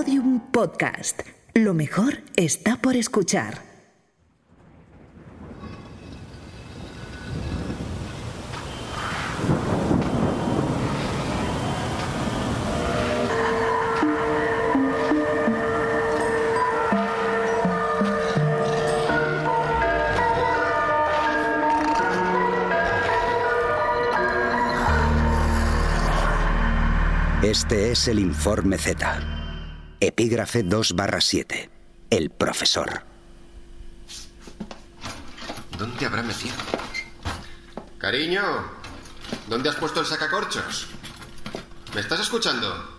[0.00, 1.20] Podium Podcast.
[1.52, 3.60] Lo mejor está por escuchar.
[27.42, 29.39] Este es el informe Z.
[30.02, 31.68] Epígrafe 2 barra 7.
[32.08, 33.02] El profesor.
[35.76, 36.54] ¿Dónde habrá metido?
[37.98, 38.42] Cariño,
[39.46, 40.86] ¿dónde has puesto el sacacorchos?
[41.94, 42.98] ¿Me estás escuchando?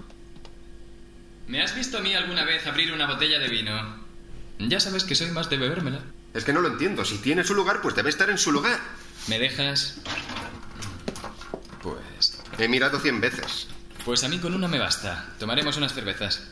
[1.47, 4.05] ¿Me has visto a mí alguna vez abrir una botella de vino?
[4.59, 6.03] Ya sabes que soy más de bebérmela.
[6.35, 7.03] Es que no lo entiendo.
[7.03, 8.79] Si tiene su lugar, pues debe estar en su lugar.
[9.27, 9.97] ¿Me dejas?
[11.81, 12.39] Pues...
[12.59, 13.67] He mirado cien veces.
[14.05, 15.33] Pues a mí con una me basta.
[15.39, 16.43] Tomaremos unas cervezas.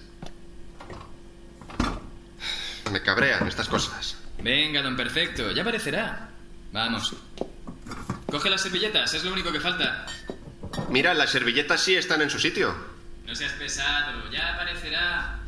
[2.92, 4.18] Me cabrean estas cosas.
[4.42, 6.30] Venga, don Perfecto, ya aparecerá.
[6.72, 7.16] Vamos.
[8.30, 10.06] Coge las servilletas, es lo único que falta.
[10.90, 12.74] Mira, las servilletas sí están en su sitio.
[13.26, 15.40] No seas pesado, ya aparecerá.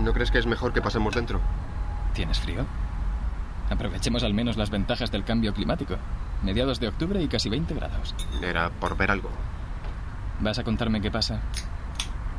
[0.00, 1.40] ¿No crees que es mejor que pasemos dentro?
[2.14, 2.66] ¿Tienes frío?
[3.70, 5.96] Aprovechemos al menos las ventajas del cambio climático.
[6.42, 8.14] Mediados de octubre y casi 20 grados.
[8.42, 9.30] Era por ver algo.
[10.40, 11.40] ¿Vas a contarme qué pasa?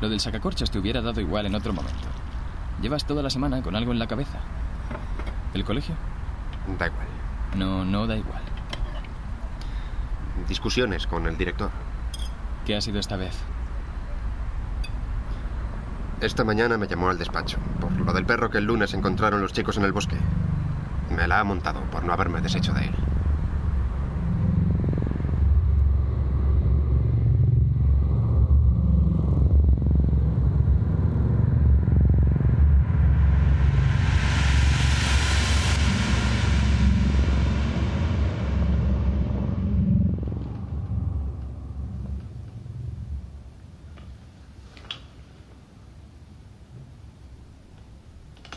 [0.02, 2.08] Lo del sacacorchos te hubiera dado igual en otro momento.
[2.82, 4.40] Llevas toda la semana con algo en la cabeza.
[5.54, 5.96] ¿El colegio?
[6.78, 7.08] Da igual.
[7.56, 8.42] No, no da igual.
[10.48, 11.72] Discusiones con el director.
[12.66, 13.36] ¿Qué ha sido esta vez?
[16.22, 19.54] Esta mañana me llamó al despacho por lo del perro que el lunes encontraron los
[19.54, 20.18] chicos en el bosque.
[21.16, 22.96] Me la ha montado por no haberme deshecho de él.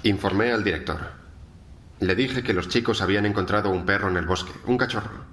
[0.03, 0.99] Informé al director.
[1.99, 5.27] Le dije que los chicos habían encontrado un perro en el bosque, un cachorro.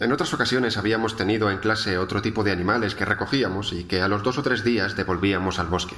[0.00, 4.00] En otras ocasiones habíamos tenido en clase otro tipo de animales que recogíamos y que
[4.00, 5.96] a los dos o tres días devolvíamos al bosque.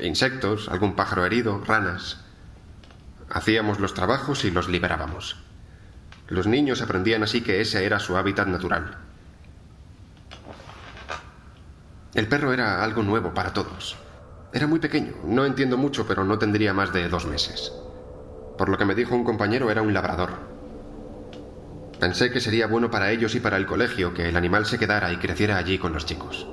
[0.00, 2.20] Insectos, algún pájaro herido, ranas.
[3.30, 5.38] Hacíamos los trabajos y los liberábamos.
[6.28, 8.98] Los niños aprendían así que ese era su hábitat natural.
[12.12, 13.96] El perro era algo nuevo para todos.
[14.54, 17.72] Era muy pequeño, no entiendo mucho, pero no tendría más de dos meses.
[18.58, 20.30] Por lo que me dijo un compañero, era un labrador.
[21.98, 25.10] Pensé que sería bueno para ellos y para el colegio que el animal se quedara
[25.10, 26.46] y creciera allí con los chicos.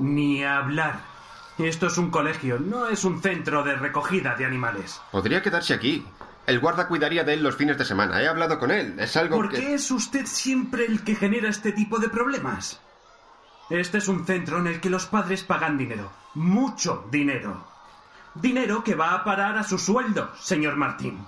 [0.00, 1.17] Ni hablar.
[1.58, 5.00] Esto es un colegio, no es un centro de recogida de animales.
[5.10, 6.04] Podría quedarse aquí.
[6.46, 8.22] El guarda cuidaría de él los fines de semana.
[8.22, 8.98] He hablado con él.
[8.98, 9.56] Es algo ¿Por que...
[9.56, 12.80] qué es usted siempre el que genera este tipo de problemas?
[13.70, 16.10] Este es un centro en el que los padres pagan dinero.
[16.34, 17.66] Mucho dinero.
[18.34, 21.18] Dinero que va a parar a su sueldo, señor Martín.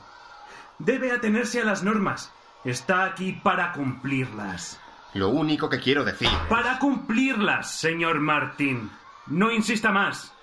[0.78, 2.32] Debe atenerse a las normas.
[2.64, 4.80] Está aquí para cumplirlas.
[5.12, 6.28] Lo único que quiero decir...
[6.48, 8.90] Para cumplirlas, señor Martín.
[9.30, 10.34] No insista más.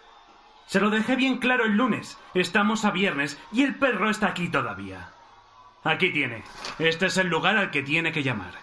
[0.65, 2.17] Se lo dejé bien claro el lunes.
[2.33, 5.09] Estamos a viernes y el perro está aquí todavía.
[5.83, 6.43] Aquí tiene.
[6.79, 8.53] Este es el lugar al que tiene que llamar.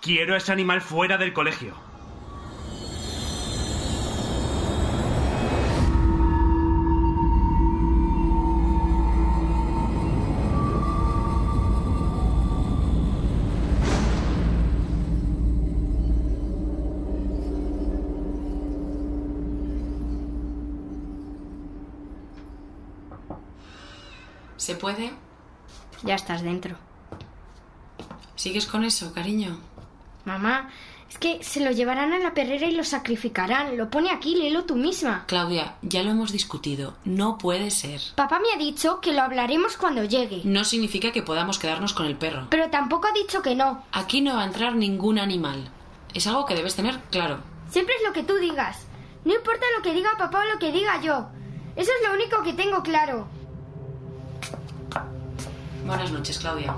[0.00, 1.74] Quiero ese animal fuera del colegio.
[24.56, 25.12] ¿Se puede?
[26.02, 26.76] Ya estás dentro.
[28.36, 29.58] ¿Sigues con eso, cariño?
[30.24, 30.70] Mamá,
[31.08, 33.76] es que se lo llevarán a la perrera y lo sacrificarán.
[33.76, 35.24] Lo pone aquí, léelo tú misma.
[35.26, 36.94] Claudia, ya lo hemos discutido.
[37.04, 38.00] No puede ser.
[38.16, 40.42] Papá me ha dicho que lo hablaremos cuando llegue.
[40.44, 42.48] No significa que podamos quedarnos con el perro.
[42.50, 43.84] Pero tampoco ha dicho que no.
[43.92, 45.70] Aquí no va a entrar ningún animal.
[46.14, 47.38] Es algo que debes tener claro.
[47.68, 48.86] Siempre es lo que tú digas.
[49.24, 51.28] No importa lo que diga papá o lo que diga yo.
[51.76, 53.26] Eso es lo único que tengo claro.
[55.86, 56.74] Buenas noches, Claudia.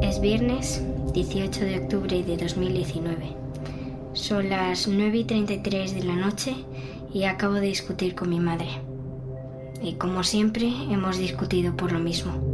[0.00, 0.80] Es viernes
[1.12, 3.36] 18 de octubre de 2019.
[4.12, 6.54] Son las 9 y 33 de la noche
[7.12, 8.68] y acabo de discutir con mi madre.
[9.82, 12.51] Y como siempre, hemos discutido por lo mismo.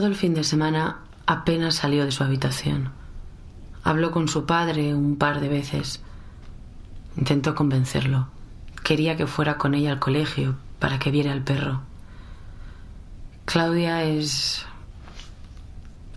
[0.00, 2.88] Todo el fin de semana apenas salió de su habitación.
[3.84, 6.00] Habló con su padre un par de veces.
[7.18, 8.28] Intentó convencerlo.
[8.82, 11.82] Quería que fuera con ella al colegio para que viera al perro.
[13.44, 14.64] Claudia es...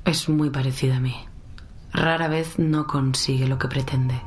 [0.06, 1.18] es muy parecida a mí.
[1.92, 4.22] Rara vez no consigue lo que pretende.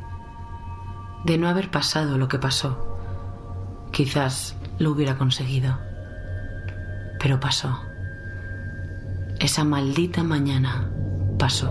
[1.24, 2.98] De no haber pasado lo que pasó,
[3.90, 5.78] quizás lo hubiera conseguido.
[7.18, 7.95] Pero pasó.
[9.38, 10.90] Esa maldita mañana
[11.38, 11.70] pasó.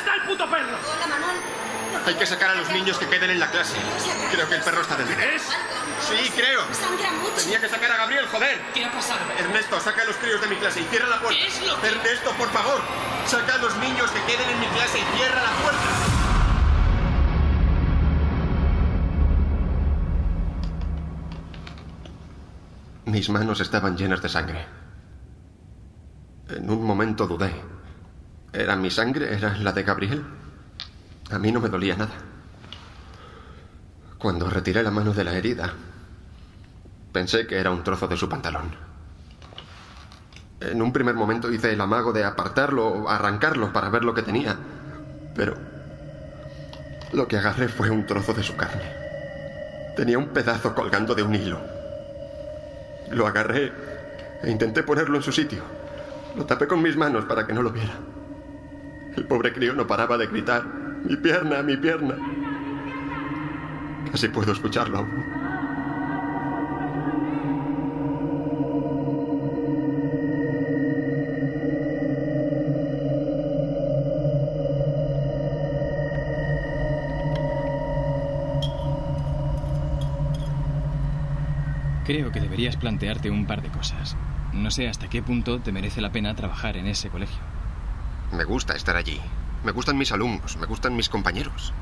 [0.00, 0.76] Está el puto perro?
[0.80, 1.36] Hola, Manuel.
[2.06, 3.74] Hay que sacar a los niños que queden en la clase.
[4.32, 5.18] Creo que el perro está dentro.
[5.20, 5.42] ¿Es?
[5.42, 6.62] Sí, creo.
[7.36, 8.58] Tenía que sacar a Gabriel, joder.
[8.72, 9.20] ¿Qué ha pasado?
[9.38, 11.38] Ernesto, saca a los críos de mi clase y cierra la puerta.
[11.38, 12.80] ¿Qué es lo que- Ernesto, por favor.
[13.26, 15.80] Saca a los niños que queden en mi clase y cierra la puerta.
[23.06, 24.64] Mis manos estaban llenas de sangre.
[26.48, 27.52] En un momento dudé.
[28.52, 29.34] ¿Era mi sangre?
[29.34, 30.24] ¿Era la de Gabriel?
[31.30, 32.14] A mí no me dolía nada.
[34.18, 35.72] Cuando retiré la mano de la herida,
[37.12, 38.74] pensé que era un trozo de su pantalón.
[40.60, 44.22] En un primer momento hice el amago de apartarlo o arrancarlo para ver lo que
[44.22, 44.56] tenía,
[45.34, 45.54] pero
[47.12, 48.92] lo que agarré fue un trozo de su carne.
[49.96, 51.60] Tenía un pedazo colgando de un hilo.
[53.10, 53.72] Lo agarré
[54.42, 55.62] e intenté ponerlo en su sitio.
[56.36, 57.94] Lo tapé con mis manos para que no lo viera.
[59.20, 60.64] El pobre crío no paraba de gritar,
[61.04, 62.14] mi pierna, mi pierna.
[64.10, 65.10] Casi puedo escucharlo aún.
[82.06, 84.16] Creo que deberías plantearte un par de cosas.
[84.54, 87.49] No sé hasta qué punto te merece la pena trabajar en ese colegio.
[88.40, 89.20] Me gusta estar allí.
[89.64, 91.74] Me gustan mis alumnos, me gustan mis compañeros.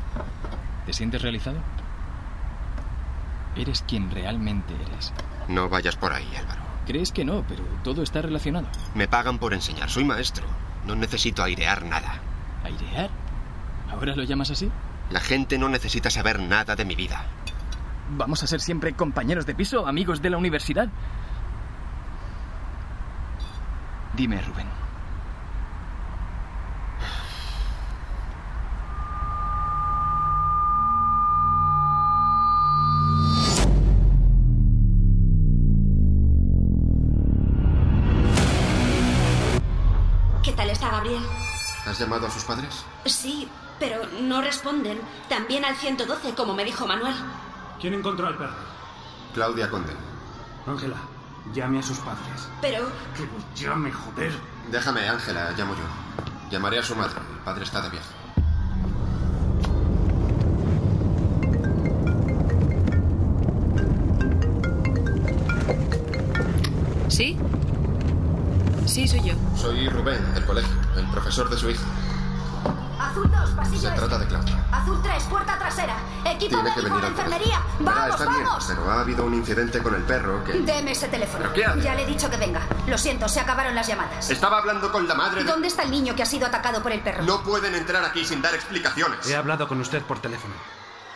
[0.86, 1.58] ¿Te sientes realizado?
[3.54, 5.12] Eres quien realmente eres.
[5.46, 6.60] No vayas por ahí, Álvaro.
[6.84, 8.66] Crees que no, pero todo está relacionado.
[8.96, 10.46] Me pagan por enseñar, soy maestro.
[10.84, 12.18] No necesito airear nada.
[12.64, 13.10] ¿Airear?
[13.92, 14.68] ¿Ahora lo llamas así?
[15.10, 17.24] La gente no necesita saber nada de mi vida.
[18.16, 20.88] ¿Vamos a ser siempre compañeros de piso, amigos de la universidad?
[24.16, 24.87] Dime, Rubén.
[40.68, 41.22] ¿Qué tal está Gabriel?
[41.86, 42.84] ¿Has llamado a sus padres?
[43.06, 43.48] Sí,
[43.80, 45.00] pero no responden.
[45.26, 47.14] También al 112, como me dijo Manuel.
[47.80, 48.52] ¿Quién encontró al perro?
[49.32, 49.94] Claudia Conde.
[50.66, 50.96] Ángela,
[51.54, 52.50] Llame a sus padres.
[52.60, 52.86] Pero...
[53.16, 54.30] Que los llame, joder.
[54.70, 56.50] Déjame, Ángela, llamo yo.
[56.50, 57.18] Llamaré a su madre.
[57.32, 58.14] El padre está de viaje.
[67.08, 67.38] ¿Sí?
[68.98, 69.34] Sí, soy yo.
[69.56, 71.84] Soy Rubén, del colegio, el profesor de su hija.
[72.98, 73.78] Azul 2, pasillo.
[73.78, 74.66] Se trata de Claudia.
[74.72, 75.94] Azul 3, puerta trasera.
[76.24, 77.62] Equipo Tiene que médico venir de enfermería.
[77.78, 78.64] Verá, Vamos, está bien, vamos.
[78.66, 80.52] pero ha habido un incidente con el perro que...
[80.54, 81.38] Deme ese teléfono.
[81.44, 81.80] ¿Pero qué hace?
[81.82, 82.60] Ya le he dicho que venga.
[82.88, 84.30] Lo siento, se acabaron las llamadas.
[84.30, 85.48] Estaba hablando con la madre de...
[85.48, 87.22] ¿Dónde está el niño que ha sido atacado por el perro?
[87.22, 89.30] No pueden entrar aquí sin dar explicaciones.
[89.30, 90.54] He hablado con usted por teléfono.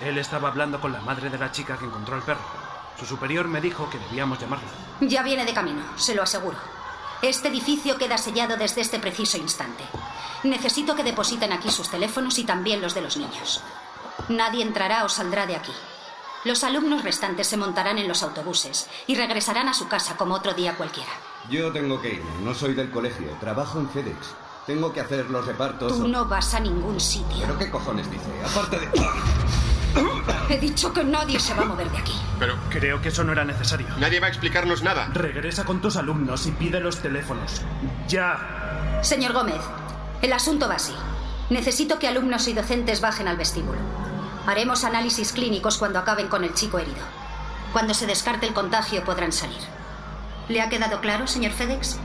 [0.00, 2.42] Él estaba hablando con la madre de la chica que encontró al perro.
[2.96, 4.68] Su superior me dijo que debíamos llamarla.
[5.00, 6.56] Ya viene de camino, se lo aseguro.
[7.22, 9.84] Este edificio queda sellado desde este preciso instante.
[10.42, 13.62] Necesito que depositen aquí sus teléfonos y también los de los niños.
[14.28, 15.70] Nadie entrará o saldrá de aquí.
[16.44, 20.52] Los alumnos restantes se montarán en los autobuses y regresarán a su casa como otro
[20.54, 21.12] día cualquiera.
[21.48, 22.30] Yo tengo que irme.
[22.42, 23.28] No soy del colegio.
[23.38, 24.34] Trabajo en FedEx.
[24.66, 25.92] Tengo que hacer los repartos.
[25.92, 27.46] Tú no vas a ningún sitio.
[27.46, 28.26] ¿Pero qué cojones dice?
[28.44, 28.88] Aparte de...
[30.48, 32.14] He dicho que nadie se va a mover de aquí.
[32.38, 32.56] Pero...
[32.70, 33.86] Creo que eso no era necesario.
[33.98, 35.08] Nadie va a explicarnos nada.
[35.12, 37.62] Regresa con tus alumnos y pide los teléfonos.
[38.08, 39.00] ¡Ya!
[39.02, 39.60] Señor Gómez,
[40.22, 40.94] el asunto va así.
[41.50, 43.78] Necesito que alumnos y docentes bajen al vestíbulo.
[44.46, 47.02] Haremos análisis clínicos cuando acaben con el chico herido.
[47.72, 49.60] Cuando se descarte el contagio podrán salir.
[50.48, 51.98] ¿Le ha quedado claro, señor FedEx?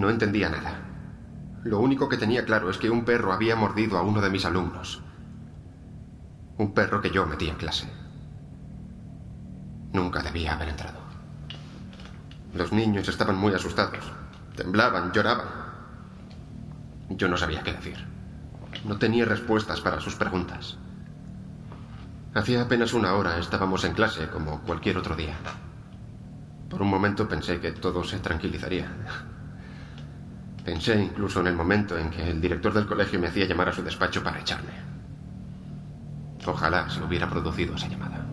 [0.00, 0.80] No entendía nada.
[1.62, 4.46] Lo único que tenía claro es que un perro había mordido a uno de mis
[4.46, 5.02] alumnos.
[6.56, 7.86] Un perro que yo metí en clase.
[9.92, 11.00] Nunca debía haber entrado.
[12.54, 14.10] Los niños estaban muy asustados.
[14.56, 15.48] Temblaban, lloraban.
[17.10, 18.02] Yo no sabía qué decir.
[18.86, 20.78] No tenía respuestas para sus preguntas.
[22.32, 25.36] Hacía apenas una hora estábamos en clase como cualquier otro día.
[26.70, 28.88] Por un momento pensé que todo se tranquilizaría.
[30.64, 33.72] Pensé incluso en el momento en que el director del colegio me hacía llamar a
[33.72, 34.70] su despacho para echarme.
[36.46, 38.26] Ojalá se hubiera producido esa llamada.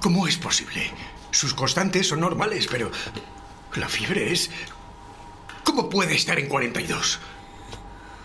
[0.00, 0.90] ¿Cómo es posible?
[1.30, 2.90] Sus constantes son normales, pero
[3.76, 4.50] la fiebre es...
[5.64, 7.18] ¿Cómo puede estar en 42?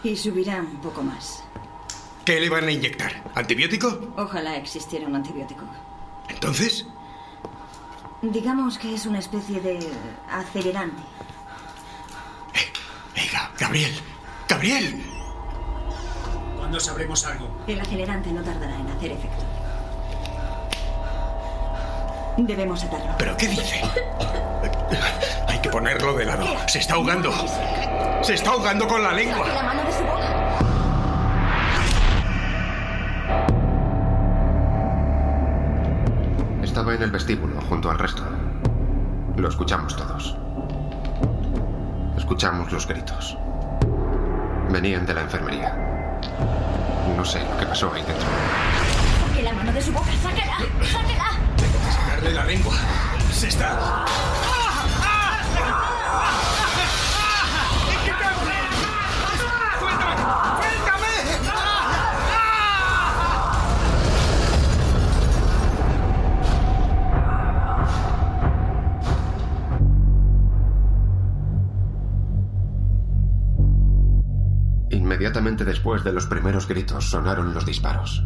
[0.04, 1.44] Y subirá un poco más.
[2.26, 3.24] ¿Qué le van a inyectar?
[3.36, 4.14] ¿Antibiótico?
[4.18, 5.66] Ojalá existiera un antibiótico.
[6.30, 6.86] Entonces,
[8.22, 9.86] Digamos que es una especie de
[10.32, 11.04] acelerante.
[13.14, 13.92] venga, Gabriel.
[14.48, 15.04] Gabriel.
[16.56, 17.50] ¿Cuándo sabremos algo?
[17.68, 19.44] El acelerante no tardará en hacer efecto.
[22.38, 23.14] Debemos atarlo.
[23.18, 23.82] ¿Pero qué dice?
[25.48, 26.46] Hay que ponerlo de lado.
[26.68, 27.32] Se está ahogando.
[28.24, 29.48] Se está ahogando con la lengua.
[29.48, 30.44] La mano de su boca.
[36.64, 38.24] Estaba en el vestíbulo junto al resto.
[39.36, 40.36] Lo escuchamos todos.
[42.18, 43.38] Escuchamos los gritos.
[44.70, 45.76] Venían de la enfermería.
[47.16, 48.26] No sé lo que pasó ahí dentro.
[49.28, 51.53] Saque la mano de su boca, sáquela, sáquela.
[52.24, 52.76] Sacarle la lengua.
[53.34, 54.06] Se está...
[74.92, 78.24] Inmediatamente después de los primeros gritos sonaron los disparos.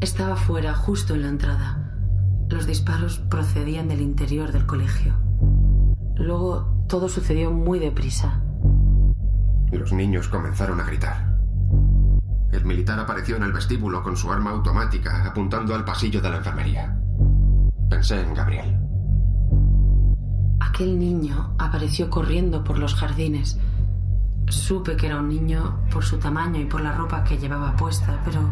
[0.00, 1.79] Estaba fuera, justo en la entrada.
[2.50, 5.14] Los disparos procedían del interior del colegio.
[6.16, 8.42] Luego todo sucedió muy deprisa.
[9.70, 11.38] Los niños comenzaron a gritar.
[12.50, 16.38] El militar apareció en el vestíbulo con su arma automática apuntando al pasillo de la
[16.38, 17.00] enfermería.
[17.88, 18.76] Pensé en Gabriel.
[20.58, 23.60] Aquel niño apareció corriendo por los jardines.
[24.48, 28.20] Supe que era un niño por su tamaño y por la ropa que llevaba puesta,
[28.24, 28.50] pero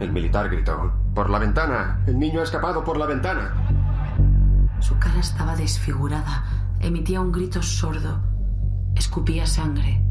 [0.00, 0.92] El militar gritó.
[1.14, 2.02] ¡Por la ventana!
[2.06, 3.54] ¡El niño ha escapado por la ventana!
[4.80, 6.44] su cara estaba desfigurada.
[6.80, 8.18] Emitía un grito sordo.
[8.94, 10.02] Escupía sangre.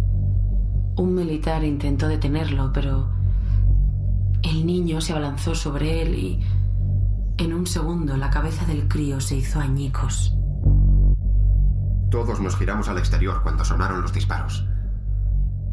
[0.95, 3.09] Un militar intentó detenerlo, pero
[4.43, 6.45] el niño se abalanzó sobre él y
[7.37, 10.35] En un segundo la cabeza del crío se hizo añicos.
[12.11, 14.67] Todos nos giramos al exterior cuando sonaron los disparos.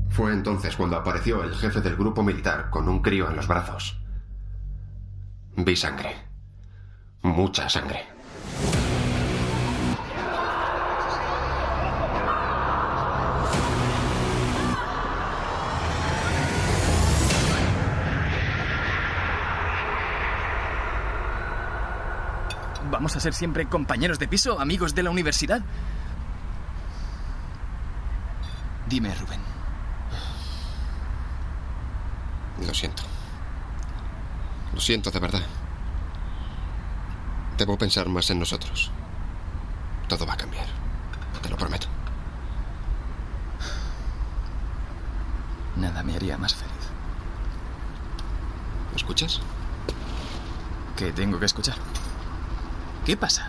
[0.08, 4.00] Fue entonces cuando apareció el jefe del grupo militar con un crío en los brazos.
[5.56, 6.14] Vi sangre.
[7.22, 8.04] Mucha sangre.
[22.90, 25.62] ¿Vamos a ser siempre compañeros de piso, amigos de la universidad?
[28.88, 29.40] Dime, Rubén.
[32.66, 33.02] Lo siento.
[34.76, 35.40] Lo siento de verdad.
[37.56, 38.90] Debo pensar más en nosotros.
[40.06, 40.66] Todo va a cambiar.
[41.40, 41.86] Te lo prometo.
[45.76, 46.74] Nada me haría más feliz.
[48.90, 49.40] ¿Me escuchas?
[50.94, 51.76] ¿Qué tengo que escuchar?
[53.06, 53.48] ¿Qué pasa?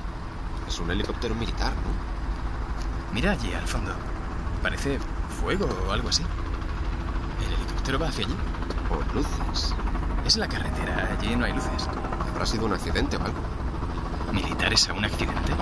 [0.66, 3.14] Es un helicóptero militar, ¿no?
[3.14, 3.94] Mira allí al fondo.
[4.64, 4.98] Parece
[5.42, 6.24] fuego o algo así.
[7.46, 8.36] ¿El helicóptero va hacia allí?
[8.90, 9.76] O luces.
[10.28, 11.88] Es la carretera, allí no hay luces.
[12.34, 13.38] ¿Habrá sido un accidente o algo?
[14.34, 15.54] ¿Militares a un accidente?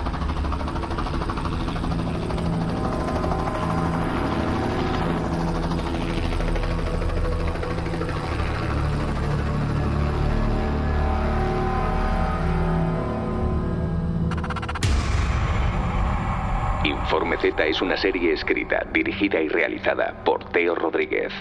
[16.82, 21.32] Informe Z es una serie escrita, dirigida y realizada por Teo Rodríguez.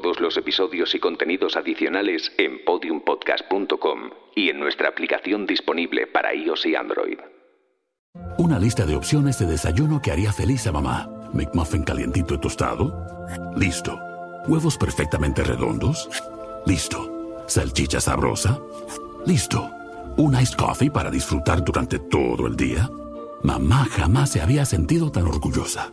[0.00, 6.66] Todos los episodios y contenidos adicionales en podiumpodcast.com y en nuestra aplicación disponible para iOS
[6.66, 7.18] y Android.
[8.38, 11.08] Una lista de opciones de desayuno que haría feliz a mamá.
[11.32, 12.94] McMuffin calientito y tostado.
[13.56, 13.98] Listo.
[14.46, 16.08] Huevos perfectamente redondos.
[16.64, 17.42] Listo.
[17.48, 18.60] Salchicha sabrosa.
[19.26, 19.68] Listo.
[20.16, 22.88] Un iced coffee para disfrutar durante todo el día.
[23.42, 25.92] Mamá jamás se había sentido tan orgullosa.